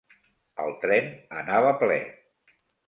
[0.63, 1.13] El tren
[1.43, 2.03] anava ple.